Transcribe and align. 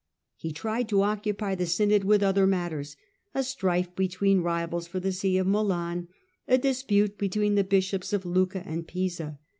He 0.35 0.51
tried 0.51 0.89
to 0.89 1.03
occupy 1.03 1.53
the 1.53 1.67
synod 1.67 2.03
with 2.05 2.23
other 2.23 2.47
matters— 2.47 2.95
a 3.35 3.43
strife 3.43 3.93
between 3.95 4.41
rivals 4.41 4.87
for 4.87 4.99
the 4.99 5.11
see 5.11 5.37
of 5.37 5.45
Milan, 5.45 6.07
a 6.47 6.57
dispute 6.57 7.19
between 7.19 7.53
the 7.53 7.63
bishops 7.63 8.11
of 8.11 8.23
Tiiicca 8.23 8.63
and 8.65 8.87
Pisa. 8.87 9.37